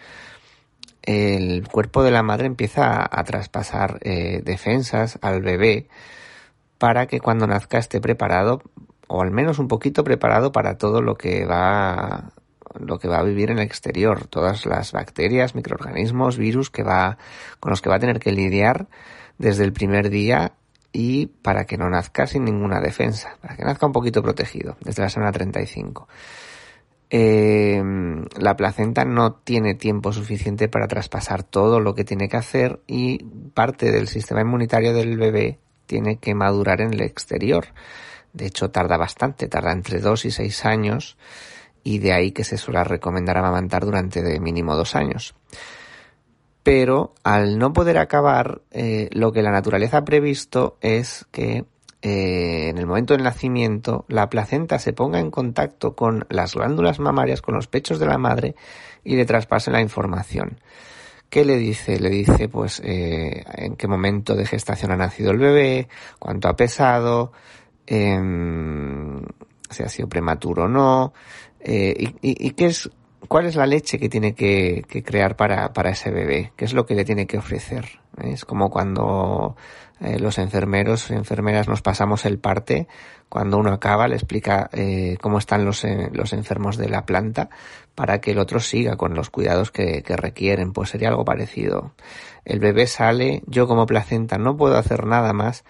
[1.03, 5.87] el cuerpo de la madre empieza a, a traspasar defensas al bebé
[6.79, 8.61] para que cuando nazca esté preparado
[9.07, 12.33] o al menos un poquito preparado para todo lo que va
[12.79, 17.19] lo que va a vivir en el exterior, todas las bacterias, microorganismos, virus que va,
[17.61, 18.89] con los que va a tener que lidiar
[19.39, 20.53] desde el primer día
[20.93, 25.03] y para que no nazca sin ninguna defensa, para que nazca un poquito protegido desde
[25.03, 26.09] la semana 35.
[27.15, 27.83] Eh,
[28.39, 33.23] la placenta no tiene tiempo suficiente para traspasar todo lo que tiene que hacer y
[33.53, 37.67] parte del sistema inmunitario del bebé tiene que madurar en el exterior.
[38.33, 41.19] De hecho, tarda bastante, tarda entre 2 y 6 años
[41.85, 45.35] y de ahí que se suele recomendar amamantar durante de mínimo dos años.
[46.63, 51.65] Pero al no poder acabar, eh, lo que la naturaleza ha previsto es que
[52.03, 56.99] eh, en el momento del nacimiento la placenta se ponga en contacto con las glándulas
[56.99, 58.57] mamarias, con los pechos de la madre
[59.05, 60.59] y le traspase la información.
[61.31, 61.99] ¿Qué le dice?
[61.99, 66.57] Le dice pues eh, en qué momento de gestación ha nacido el bebé, cuánto ha
[66.57, 67.33] pesado,
[67.87, 69.23] em,
[69.71, 71.13] si ha sido prematuro o no,
[71.65, 72.91] eh, y, qué es,
[73.29, 76.87] cuál es la leche que tiene que, crear para, para, ese bebé, qué es lo
[76.87, 78.01] que le tiene que ofrecer.
[78.23, 79.57] Es como cuando
[80.01, 82.89] eh, los enfermeros y enfermeras nos pasamos el parte,
[83.29, 87.49] cuando uno acaba le explica eh, cómo están los, los enfermos de la planta
[87.95, 90.73] para que el otro siga con los cuidados que, que requieren.
[90.73, 91.95] Pues sería algo parecido.
[92.45, 95.65] El bebé sale, yo como placenta no puedo hacer nada más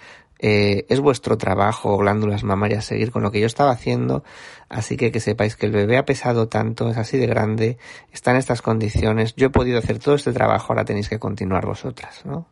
[0.45, 4.25] eh, es vuestro trabajo, glándulas mamarias, seguir con lo que yo estaba haciendo,
[4.69, 7.79] así que que sepáis que el bebé ha pesado tanto, es así de grande,
[8.13, 11.65] está en estas condiciones, yo he podido hacer todo este trabajo, ahora tenéis que continuar
[11.65, 12.49] vosotras, ¿no?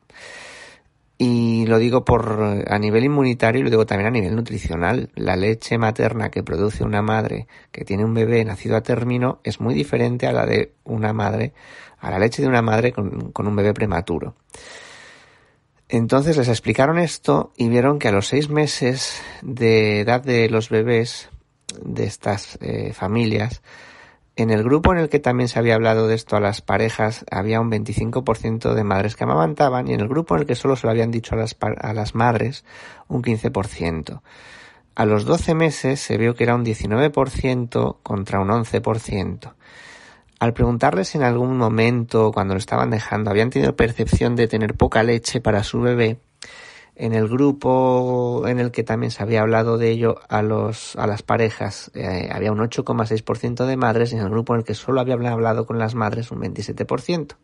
[1.18, 5.10] Y lo digo por a nivel inmunitario y lo digo también a nivel nutricional.
[5.14, 9.60] La leche materna que produce una madre que tiene un bebé nacido a término es
[9.60, 11.52] muy diferente a la de una madre,
[11.98, 14.34] a la leche de una madre con, con un bebé prematuro.
[15.92, 20.68] Entonces les explicaron esto y vieron que a los seis meses de edad de los
[20.68, 21.30] bebés
[21.82, 23.60] de estas eh, familias,
[24.36, 27.24] en el grupo en el que también se había hablado de esto a las parejas,
[27.28, 30.76] había un 25% de madres que amamantaban y en el grupo en el que solo
[30.76, 32.64] se lo habían dicho a las, a las madres,
[33.08, 34.20] un 15%.
[34.94, 39.54] A los 12 meses se vio que era un 19% contra un 11%.
[40.40, 45.02] Al preguntarles en algún momento, cuando lo estaban dejando, habían tenido percepción de tener poca
[45.02, 46.18] leche para su bebé,
[46.96, 51.06] en el grupo en el que también se había hablado de ello a, los, a
[51.06, 54.74] las parejas eh, había un 8,6% de madres y en el grupo en el que
[54.74, 57.36] solo habían hablado con las madres un 27%.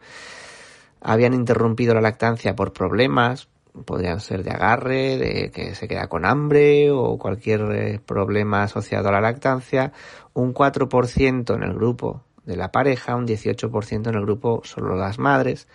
[1.02, 3.48] Habían interrumpido la lactancia por problemas,
[3.85, 9.11] podrían ser de agarre, de que se queda con hambre o cualquier eh, problema asociado
[9.11, 9.92] a la lactancia,
[10.32, 15.18] un 4% en el grupo de la pareja, un 18% en el grupo solo las
[15.18, 15.68] madres,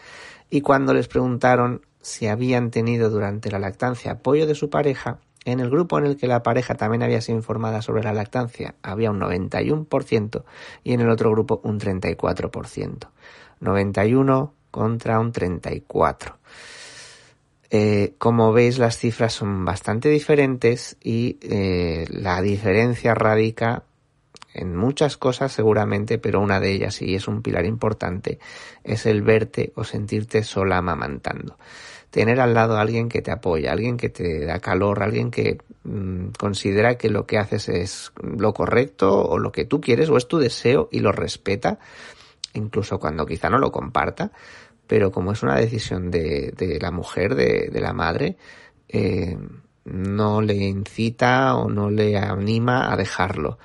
[0.50, 5.60] y cuando les preguntaron si habían tenido durante la lactancia apoyo de su pareja, en
[5.60, 9.10] el grupo en el que la pareja también había sido informada sobre la lactancia había
[9.10, 10.44] un 91%
[10.84, 13.08] y en el otro grupo un 34%.
[13.60, 16.38] 91 contra un 34.
[17.74, 23.84] Eh, como veis las cifras son bastante diferentes y eh, la diferencia radica
[24.54, 28.40] en muchas cosas seguramente, pero una de ellas, y es un pilar importante,
[28.84, 31.58] es el verte o sentirte sola amamantando.
[32.10, 35.60] Tener al lado a alguien que te apoya, alguien que te da calor, alguien que
[35.84, 40.18] mm, considera que lo que haces es lo correcto o lo que tú quieres o
[40.18, 41.80] es tu deseo y lo respeta,
[42.54, 44.32] incluso cuando quizá no lo comparta,
[44.88, 48.36] pero como es una decisión de, de la mujer, de, de la madre,
[48.90, 49.38] eh,
[49.86, 53.58] no le incita o no le anima a dejarlo.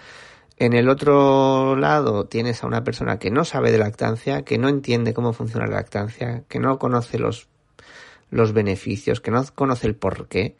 [0.58, 4.68] En el otro lado tienes a una persona que no sabe de lactancia, que no
[4.68, 7.48] entiende cómo funciona la lactancia, que no conoce los,
[8.30, 10.56] los beneficios, que no conoce el por qué,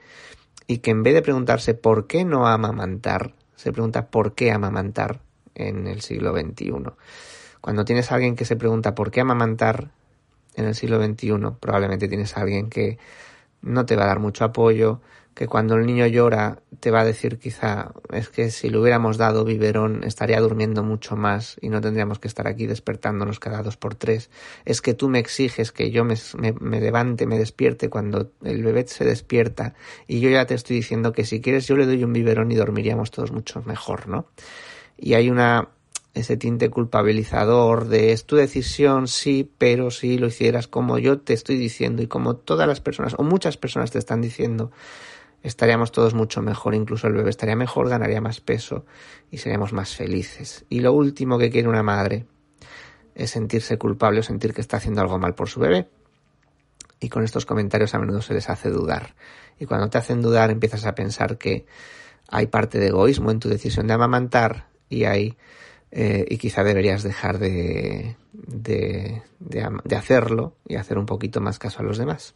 [0.67, 5.21] y que en vez de preguntarse por qué no amamantar, se pregunta por qué amamantar
[5.55, 6.73] en el siglo XXI.
[7.63, 9.91] Cuando tienes a alguien que se pregunta por qué amamantar
[10.57, 12.99] en el siglo XXI, probablemente tienes a alguien que
[13.63, 15.01] no te va a dar mucho apoyo,
[15.37, 19.19] que cuando el niño llora te va a decir quizá es que si le hubiéramos
[19.19, 23.77] dado biberón estaría durmiendo mucho más y no tendríamos que estar aquí despertándonos cada dos
[23.77, 24.31] por tres.
[24.65, 26.15] Es que tú me exiges que yo me,
[26.59, 29.75] me, levante, me despierte cuando el bebé se despierta
[30.07, 32.55] y yo ya te estoy diciendo que si quieres yo le doy un biberón y
[32.55, 34.29] dormiríamos todos mucho mejor, ¿no?
[34.97, 35.69] Y hay una
[36.17, 41.35] ese tinte culpabilizador de es tu decisión, sí, pero si lo hicieras como yo te
[41.35, 44.73] estoy diciendo y como todas las personas o muchas personas te están diciendo,
[45.43, 48.87] estaríamos todos mucho mejor, incluso el bebé estaría mejor, ganaría más peso
[49.31, 50.65] y seríamos más felices.
[50.71, 52.25] Y lo último que quiere una madre
[53.15, 55.91] es sentirse culpable o sentir que está haciendo algo mal por su bebé.
[56.99, 59.15] Y con estos comentarios a menudo se les hace dudar.
[59.61, 61.67] Y cuando te hacen dudar empiezas a pensar que
[62.29, 65.37] hay parte de egoísmo en tu decisión de amamantar y hay
[65.91, 71.81] eh, y quizá deberías dejar de, de, de, hacerlo y hacer un poquito más caso
[71.81, 72.35] a los demás.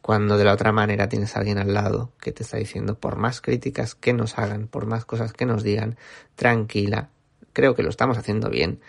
[0.00, 3.16] Cuando de la otra manera tienes a alguien al lado que te está diciendo, por
[3.16, 5.96] más críticas que nos hagan, por más cosas que nos digan,
[6.34, 7.10] tranquila,
[7.52, 8.80] creo que lo estamos haciendo bien,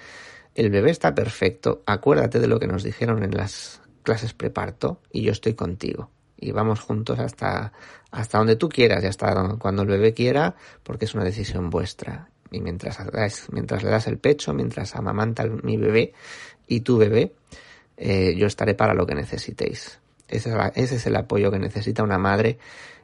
[0.55, 5.21] el bebé está perfecto, acuérdate de lo que nos dijeron en las clases preparto y
[5.21, 6.09] yo estoy contigo.
[6.39, 7.73] Y vamos juntos hasta,
[8.11, 12.29] hasta donde tú quieras y hasta cuando el bebé quiera, porque es una decisión vuestra
[12.51, 12.99] y mientras,
[13.51, 16.13] mientras le das el pecho, mientras amamanta mi bebé
[16.67, 17.33] y tu bebé,
[17.97, 19.99] eh, yo estaré para lo que necesitéis.
[20.27, 22.57] Ese es, el apoyo que necesita una madre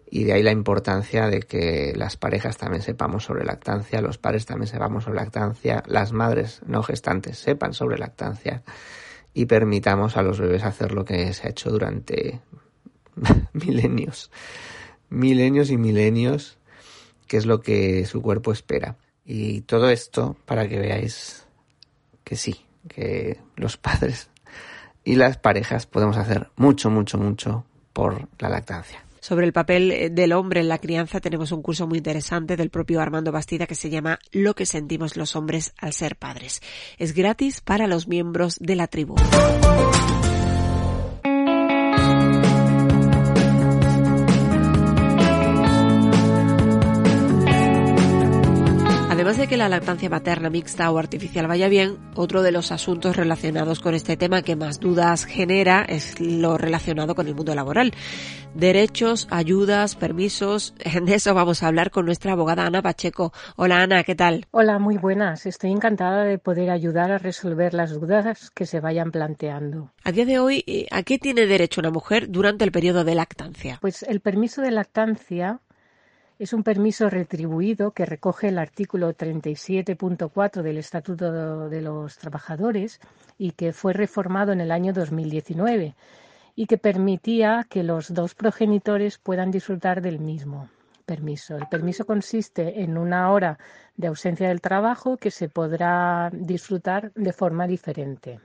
[0.10, 4.46] y de ahí la importancia de que las parejas también sepamos sobre lactancia, los padres
[4.46, 8.62] también sepamos sobre lactancia, las madres no gestantes sepan sobre lactancia
[9.34, 12.42] y permitamos a los bebés hacer lo que se ha hecho durante
[13.54, 14.30] milenios,
[15.10, 16.58] milenios y milenios,
[17.26, 18.98] que es lo que su cuerpo espera.
[19.26, 21.46] Y todo esto para que veáis
[22.24, 24.30] que sí, que los padres
[25.04, 29.04] y las parejas podemos hacer mucho, mucho, mucho por la lactancia.
[29.20, 32.70] Sobre el papel eh, del hombre en la crianza tenemos un curso muy interesante del
[32.70, 36.62] propio Armando Bastida que se llama Lo que sentimos los hombres al ser padres.
[36.98, 39.16] Es gratis para los miembros de la tribu.
[49.44, 53.82] De que la lactancia materna mixta o artificial vaya bien, otro de los asuntos relacionados
[53.82, 57.92] con este tema que más dudas genera es lo relacionado con el mundo laboral.
[58.56, 60.74] Derechos, ayudas, permisos,
[61.06, 63.34] de eso vamos a hablar con nuestra abogada Ana Pacheco.
[63.58, 64.46] Hola Ana, ¿qué tal?
[64.52, 65.46] Hola, muy buenas.
[65.46, 69.92] Estoy encantada de poder ayudar a resolver las dudas que se vayan planteando.
[70.06, 73.16] A día de hoy, eh, ¿a qué tiene derecho una mujer durante el periodo de
[73.16, 73.80] lactancia?
[73.82, 75.60] Pues el permiso de lactancia
[76.40, 83.00] es un permiso retribuido que recoge el artículo 37.4 del Estatuto de los Trabajadores
[83.38, 85.96] y que fue reformado en el año 2019
[86.56, 90.70] y que permitía que los dos progenitores puedan disfrutar del mismo
[91.06, 91.58] permiso.
[91.58, 93.58] El permiso consiste en una hora
[93.96, 98.40] de ausencia del trabajo que se podrá disfrutar de forma diferente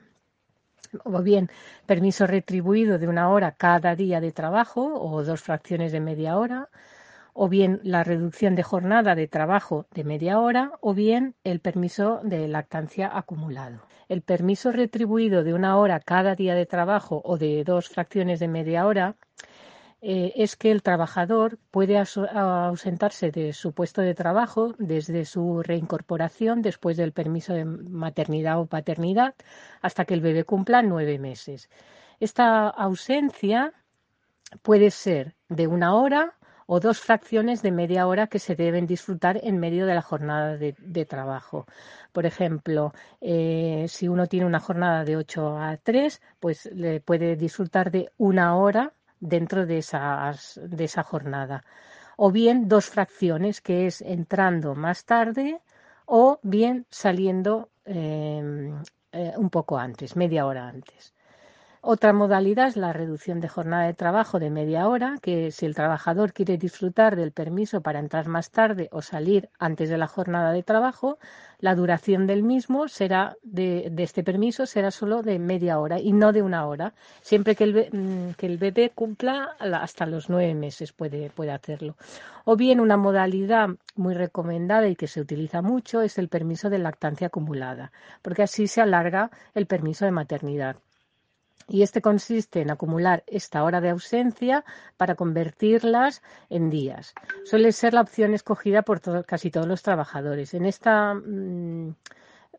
[1.04, 1.50] o bien
[1.86, 6.68] permiso retribuido de una hora cada día de trabajo o dos fracciones de media hora,
[7.40, 12.18] o bien la reducción de jornada de trabajo de media hora o bien el permiso
[12.24, 13.78] de lactancia acumulado.
[14.08, 18.48] El permiso retribuido de una hora cada día de trabajo o de dos fracciones de
[18.48, 19.14] media hora
[20.00, 26.60] eh, es que el trabajador puede ausentarse de su puesto de trabajo desde su reincorporación
[26.60, 29.36] después del permiso de maternidad o paternidad
[29.80, 31.70] hasta que el bebé cumpla nueve meses.
[32.18, 33.74] Esta ausencia
[34.62, 36.37] puede ser de una hora
[36.70, 40.58] o dos fracciones de media hora que se deben disfrutar en medio de la jornada
[40.58, 41.66] de, trabajo.
[42.12, 47.36] Por ejemplo, eh, si uno tiene una jornada de 8 a 3, pues le puede
[47.36, 51.64] disfrutar de una hora dentro de, de esa jornada.
[52.18, 55.62] O bien dos fracciones, que es entrando más tarde
[56.04, 58.72] o bien saliendo eh,
[59.12, 61.14] eh, un poco antes, media hora antes.
[61.80, 65.76] Otra modalidad es la reducción de jornada de trabajo de media hora, que si el
[65.76, 70.50] trabajador quiere disfrutar del permiso para entrar más tarde o salir antes de la jornada
[70.50, 71.18] de trabajo,
[71.60, 76.32] la duración del mismo será de, este permiso será solo de media hora y no
[76.32, 80.92] de una hora, siempre que el, mm, que el bebé cumpla hasta los nueve meses
[80.92, 81.96] puede, puede hacerlo.
[82.44, 86.78] O bien una modalidad muy recomendada y que se utiliza mucho es el permiso de
[86.78, 90.76] lactancia acumulada, porque así se alarga el permiso de maternidad
[91.68, 94.64] y este consiste en acumular esta hora de ausencia
[94.96, 97.14] para convertirlas en días.
[97.44, 100.54] Suele ser la opción escogida por casi todos los trabajadores.
[100.54, 101.94] En esta, mm,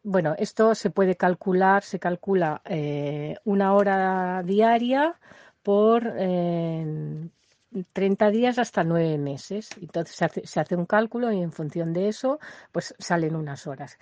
[0.04, 5.16] bueno, esto se puede calcular, se calcula eh, una hora diaria
[5.64, 7.30] por, eh,
[7.94, 9.70] 30 días hasta 9 meses.
[9.82, 12.40] Entonces se hace, se hace un cálculo y en función de eso,
[12.72, 13.98] pues salen unas horas.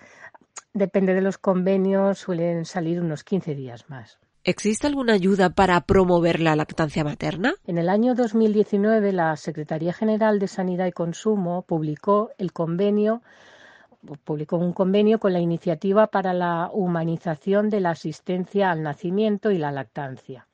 [0.72, 4.18] Depende de los convenios, suelen salir unos 15 días más.
[4.48, 7.52] ¿Existe alguna ayuda para promover la lactancia materna?
[7.66, 13.20] En el año 2019, la Secretaría General de Sanidad y Consumo publicó el convenio
[14.24, 19.58] publicó un convenio con la iniciativa para la humanización de la asistencia al nacimiento y
[19.58, 20.46] la lactancia,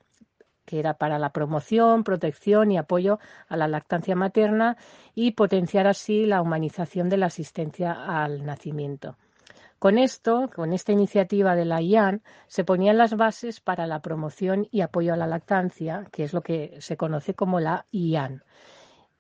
[0.65, 4.77] que era para la promoción, protección y apoyo a la lactancia materna
[5.15, 9.17] y potenciar así la humanización de la asistencia al nacimiento.
[9.85, 14.67] Con esto, con esta iniciativa de la IAN, se ponían las bases para la promoción
[14.71, 18.43] y apoyo a la lactancia, que es lo que se conoce como la IAN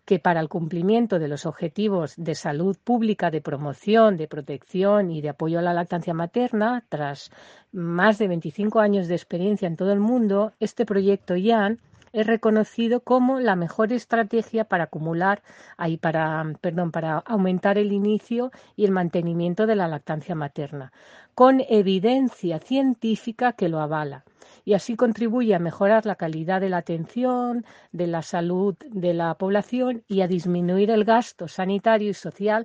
[0.07, 5.21] que para el cumplimiento de los objetivos de salud pública, de promoción, de protección y
[5.21, 7.31] de apoyo a la lactancia materna, tras
[7.73, 11.79] más de 25 años de experiencia en todo el mundo, este proyecto IAN
[12.15, 15.43] es reconocido como la mejor estrategia para acumular
[15.77, 20.93] ahí para perdón para aumentar el inicio y el mantenimiento de la lactancia materna
[21.35, 24.25] con evidencia científica que lo avala
[24.65, 29.35] y así contribuye a mejorar la calidad de la atención, de la salud de la
[29.35, 32.65] población y a disminuir el gasto sanitario y social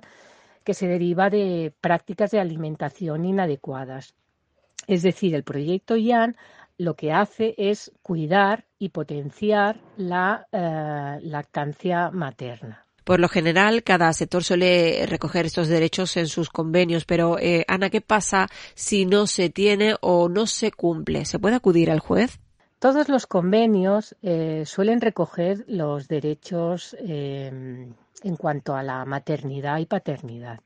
[0.64, 4.14] que se deriva de prácticas de alimentación inadecuadas.
[4.86, 6.36] Es decir, el proyecto IAN
[6.80, 12.86] lo que hace es cuidar y potenciar la eh, lactancia materna.
[13.04, 17.90] Por lo general, cada sector suele recoger estos derechos en sus convenios, pero eh, Ana,
[17.90, 21.26] ¿qué pasa si no se tiene o no se cumple?
[21.26, 22.40] ¿Se puede acudir al juez?
[22.78, 29.84] Todos los convenios eh, suelen recoger los derechos eh, en cuanto a la maternidad y
[29.86, 30.60] paternidad.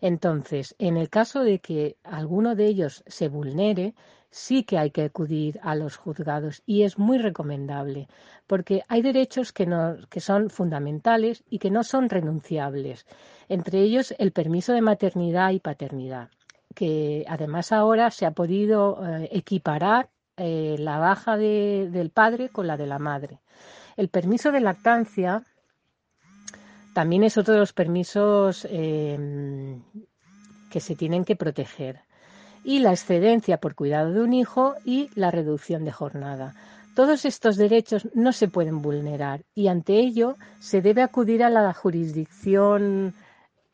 [0.00, 3.94] Entonces, en el caso de que alguno de ellos se vulnere,
[4.36, 8.06] sí que hay que acudir a los juzgados y es muy recomendable
[8.46, 13.06] porque hay derechos que, no, que son fundamentales y que no son renunciables,
[13.48, 16.28] entre ellos el permiso de maternidad y paternidad,
[16.74, 22.76] que además ahora se ha podido eh, equiparar eh, la baja del padre con la
[22.76, 23.40] de la madre.
[23.96, 25.44] El permiso de lactancia
[26.92, 29.80] también es otro de los permisos eh,
[30.70, 32.05] que se tienen que proteger
[32.66, 36.52] y la excedencia por cuidado de un hijo y la reducción de jornada.
[36.96, 41.72] Todos estos derechos no se pueden vulnerar y ante ello se debe acudir a la
[41.72, 43.14] jurisdicción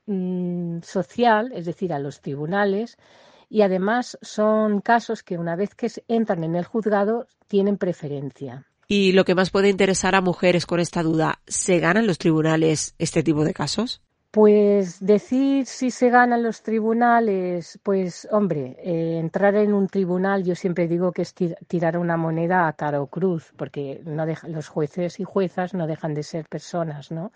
[0.05, 2.99] mm, social, es decir, a los tribunales,
[3.49, 8.67] y además son casos que una vez que entran en el juzgado tienen preferencia.
[8.89, 12.95] Y lo que más puede interesar a mujeres con esta duda, ¿se ganan los tribunales
[12.99, 14.03] este tipo de casos?
[14.35, 20.55] Pues decir si se ganan los tribunales, pues hombre, eh, entrar en un tribunal yo
[20.55, 21.35] siempre digo que es
[21.69, 26.15] tirar una moneda a cara o cruz, porque no los jueces y juezas no dejan
[26.15, 27.31] de ser personas, ¿no?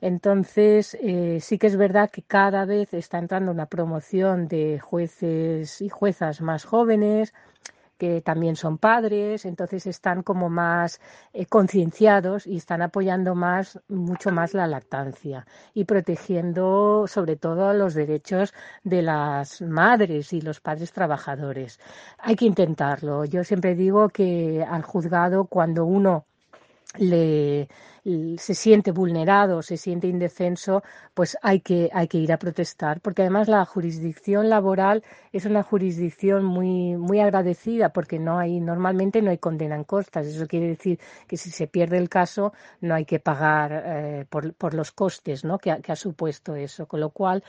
[0.00, 5.80] Entonces, eh, sí que es verdad que cada vez está entrando una promoción de jueces
[5.82, 7.34] y juezas más jóvenes,
[8.00, 11.00] que también son padres, entonces están como más
[11.34, 17.92] eh, concienciados y están apoyando más, mucho más la lactancia y protegiendo sobre todo los
[17.92, 21.78] derechos de las madres y los padres trabajadores.
[22.18, 23.26] Hay que intentarlo.
[23.26, 26.24] Yo siempre digo que al juzgado cuando uno
[26.98, 27.68] le
[28.38, 30.82] se siente vulnerado, se siente indefenso,
[31.14, 35.62] pues hay que, hay que ir a protestar, porque además la jurisdicción laboral es una
[35.62, 40.26] jurisdicción muy, muy agradecida, porque no hay, normalmente no hay condena en costas.
[40.26, 44.54] Eso quiere decir que si se pierde el caso, no hay que pagar eh, por,
[44.54, 45.58] por, los costes ¿no?
[45.58, 46.86] que, que ha supuesto eso.
[46.86, 47.44] Con lo cual,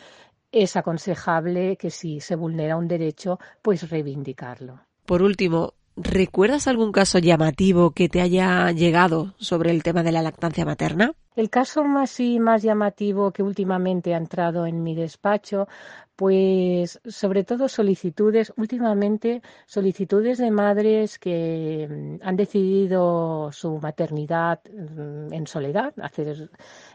[0.51, 4.81] es aconsejable que si se vulnera un derecho, pues reivindicarlo.
[5.05, 10.21] Por último, ¿Recuerdas algún caso llamativo que te haya llegado sobre el tema de la
[10.21, 11.13] lactancia materna?
[11.35, 15.67] El caso más y más llamativo que últimamente ha entrado en mi despacho,
[16.15, 25.33] pues sobre todo solicitudes, últimamente solicitudes de madres que mm, han decidido su maternidad mm,
[25.33, 26.49] en soledad, hacer,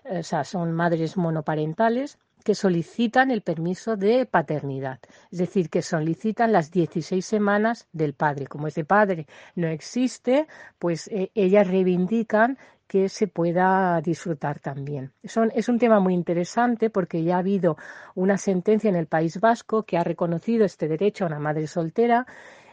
[0.04, 5.00] o son madres monoparentales que solicitan el permiso de paternidad,
[5.32, 8.46] es decir, que solicitan las 16 semanas del padre.
[8.46, 9.26] Como ese padre
[9.56, 10.46] no existe,
[10.78, 15.10] pues eh, ellas reivindican que se pueda disfrutar también.
[15.24, 17.76] es un tema muy interesante porque ya ha habido
[18.14, 22.28] una sentencia en el País Vasco que ha reconocido este derecho a una madre soltera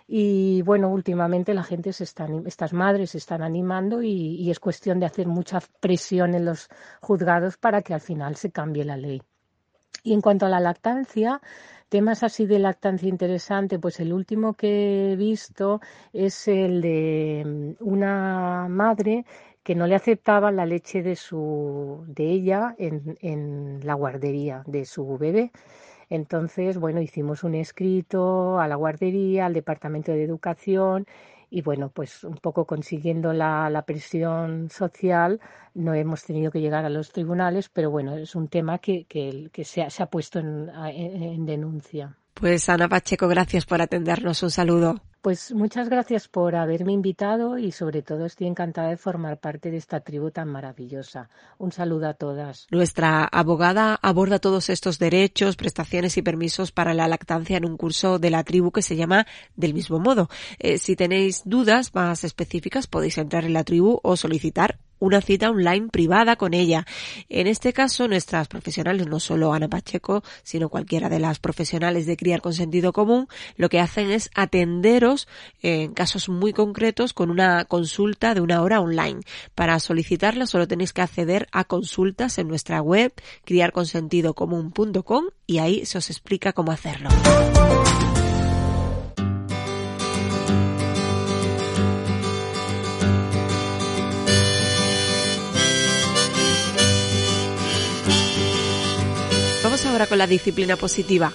[0.07, 4.59] y bueno, últimamente la gente se están, estas madres se están animando y, y es
[4.59, 6.69] cuestión de hacer mucha presión en los
[7.01, 9.24] juzgados para que al final se cambie la ley.
[10.01, 11.41] Y en cuanto a la lactancia,
[11.89, 15.79] temas así de lactancia interesante, pues el último que he visto
[16.11, 19.25] es el de mm, una madre
[19.63, 24.85] que no le aceptaban la leche de su de ella en, en la guardería de
[24.85, 25.51] su bebé.
[26.09, 31.07] Entonces, bueno, hicimos un escrito a la guardería, al departamento de educación
[31.54, 35.39] y bueno, pues un poco consiguiendo la, la, presión social,
[35.76, 39.51] no hemos tenido que llegar a los tribunales, pero bueno, es un tema que, que,
[39.54, 42.18] que se, ha, se, ha, puesto en, en, en denuncia.
[42.34, 44.43] Pues Ana Pacheco, gracias por atendernos.
[44.43, 45.01] Un saludo.
[45.23, 49.77] Pues muchas gracias por haberme invitado y sobre todo estoy encantada de formar parte de
[49.77, 51.29] esta tribu tan maravillosa.
[51.57, 52.67] Un saludo a todas.
[52.71, 58.19] Nuestra abogada aborda todos estos derechos, prestaciones y permisos para la lactancia en un curso
[58.19, 59.25] de la tribu que se llama
[59.55, 60.27] Del mismo modo.
[60.59, 65.49] Eh, si tenéis dudas más específicas podéis entrar en la tribu o solicitar una cita
[65.49, 66.86] online privada con ella.
[67.28, 72.16] En este caso, nuestras profesionales, no solo Ana Pacheco, sino cualquiera de las profesionales de
[72.16, 73.28] criar con sentido común,
[73.58, 75.28] lo que hacen es atenderos
[75.62, 79.20] en casos muy concretos con una consulta de una hora online.
[79.56, 85.97] Para solicitarla solo tenéis que acceder a consultas en nuestra web criarconsentidocomún.com y ahí se
[85.97, 87.10] os explica cómo hacerlo.
[99.93, 101.31] Ahora con la disciplina positiva.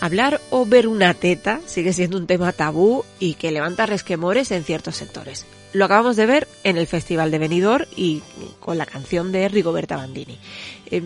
[0.00, 4.64] Hablar o ver una teta sigue siendo un tema tabú y que levanta resquemores en
[4.64, 5.46] ciertos sectores.
[5.72, 8.22] Lo acabamos de ver en el Festival de Benidorm y
[8.60, 10.38] con la canción de Rigoberta Bandini.
[10.90, 11.02] Eh,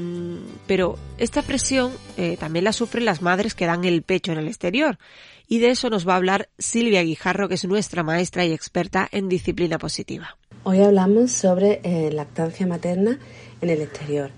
[0.66, 4.48] pero esta presión eh, también la sufren las madres que dan el pecho en el
[4.48, 4.98] exterior.
[5.46, 9.08] Y de eso nos va a hablar Silvia Guijarro, que es nuestra maestra y experta
[9.12, 10.36] en disciplina positiva.
[10.64, 13.18] Hoy hablamos sobre eh, lactancia materna
[13.60, 14.30] en el exterior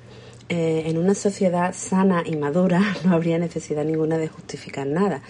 [0.53, 5.23] eh, en una sociedad sana y madura no habría necesidad ninguna de justificar nada.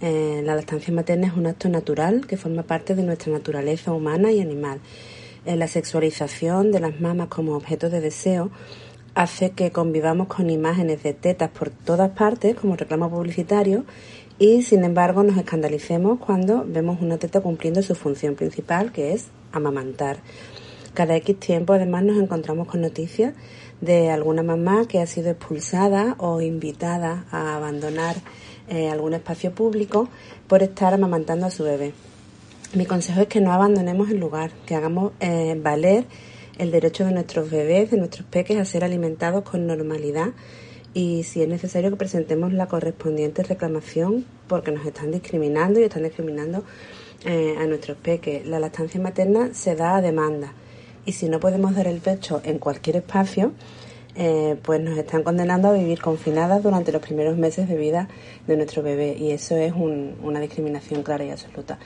[0.00, 4.32] Eh, la lactancia materna es un acto natural que forma parte de nuestra naturaleza humana
[4.32, 4.80] y animal.
[5.44, 8.50] Eh, la sexualización de las mamas como objeto de deseo
[9.14, 13.84] hace que convivamos con imágenes de tetas por todas partes como reclamo publicitario
[14.40, 19.28] y sin embargo nos escandalicemos cuando vemos una teta cumpliendo su función principal que es
[19.52, 20.18] amamantar.
[20.92, 23.34] Cada X tiempo además nos encontramos con noticias
[23.80, 28.16] de alguna mamá que ha sido expulsada o invitada a abandonar
[28.68, 30.08] eh, algún espacio público
[30.48, 31.92] por estar amamantando a su bebé.
[32.74, 36.04] Mi consejo es que no abandonemos el lugar, que hagamos eh, valer
[36.58, 40.28] el derecho de nuestros bebés, de nuestros peques a ser alimentados con normalidad
[40.94, 46.04] y si es necesario que presentemos la correspondiente reclamación porque nos están discriminando y están
[46.04, 46.64] discriminando
[47.24, 48.46] eh, a nuestros peques.
[48.46, 50.52] La lactancia materna se da a demanda
[51.06, 53.52] y si no podemos dar el pecho en cualquier espacio,
[54.16, 58.08] eh, pues nos están condenando a vivir confinadas durante los primeros meses de vida
[58.46, 61.78] de nuestro bebé y eso es un, una discriminación clara y absoluta.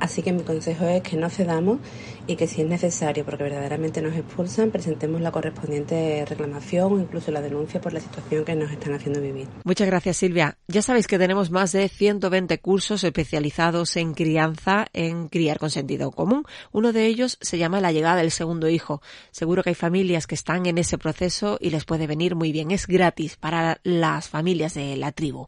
[0.00, 1.78] Así que mi consejo es que no cedamos
[2.26, 7.30] y que si es necesario, porque verdaderamente nos expulsan, presentemos la correspondiente reclamación o incluso
[7.30, 9.48] la denuncia por la situación que nos están haciendo vivir.
[9.64, 10.58] Muchas gracias Silvia.
[10.68, 16.10] Ya sabéis que tenemos más de 120 cursos especializados en crianza, en criar con sentido
[16.10, 16.44] común.
[16.72, 19.02] Uno de ellos se llama La llegada del segundo hijo.
[19.30, 22.70] Seguro que hay familias que están en ese proceso y les puede venir muy bien.
[22.70, 25.46] Es gratis para las familias de la tribu.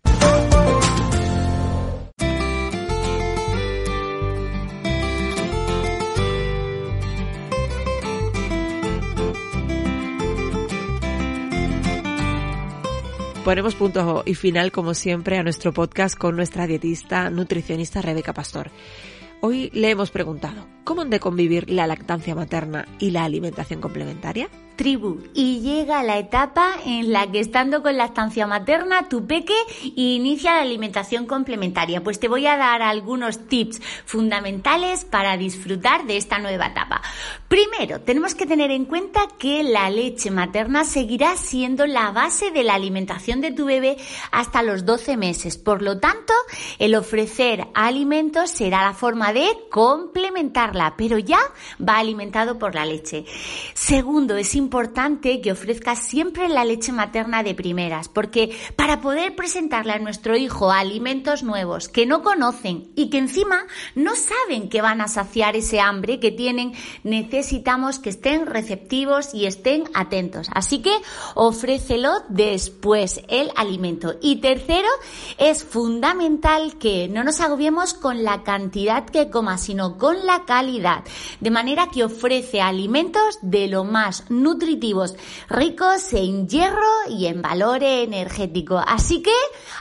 [13.44, 18.70] Ponemos punto y final, como siempre, a nuestro podcast con nuestra dietista nutricionista Rebeca Pastor.
[19.42, 24.48] Hoy le hemos preguntado, ¿cómo han de convivir la lactancia materna y la alimentación complementaria?
[24.76, 29.54] tribu y llega la etapa en la que estando con la estancia materna tu peque
[29.94, 32.02] inicia la alimentación complementaria.
[32.02, 37.02] Pues te voy a dar algunos tips fundamentales para disfrutar de esta nueva etapa.
[37.48, 42.64] Primero, tenemos que tener en cuenta que la leche materna seguirá siendo la base de
[42.64, 43.96] la alimentación de tu bebé
[44.32, 45.58] hasta los 12 meses.
[45.58, 46.32] Por lo tanto,
[46.78, 49.46] el ofrecer alimentos será la forma de
[50.96, 51.38] pero ya
[51.80, 53.24] va alimentado por la leche.
[53.74, 59.92] Segundo, es importante que ofrezcas siempre la leche materna de primeras, porque para poder presentarle
[59.92, 63.64] a nuestro hijo alimentos nuevos que no conocen y que encima
[63.94, 66.72] no saben que van a saciar ese hambre que tienen,
[67.02, 70.48] necesitamos que estén receptivos y estén atentos.
[70.54, 70.94] Así que
[71.34, 74.14] ofrécelo después el alimento.
[74.20, 74.88] Y tercero,
[75.38, 80.63] es fundamental que no nos agobiemos con la cantidad que coma, sino con la calidad
[81.40, 85.14] de manera que ofrece alimentos de lo más nutritivos,
[85.48, 88.82] ricos en hierro y en valor energético.
[88.86, 89.34] Así que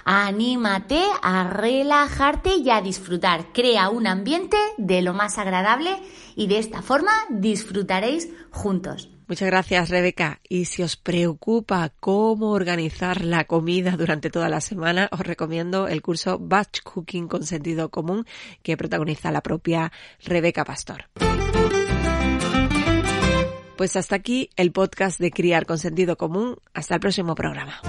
[0.03, 3.53] anímate a relajarte y a disfrutar.
[3.53, 5.95] Crea un ambiente de lo más agradable
[6.35, 9.09] y de esta forma disfrutaréis juntos.
[9.27, 10.39] Muchas gracias, Rebeca.
[10.47, 16.01] Y si os preocupa cómo organizar la comida durante toda la semana, os recomiendo el
[16.01, 18.25] curso Batch Cooking con sentido común
[18.61, 19.91] que protagoniza la propia
[20.23, 21.05] Rebeca Pastor.
[23.77, 26.57] Pues hasta aquí el podcast de Criar con sentido común.
[26.73, 27.81] Hasta el próximo programa.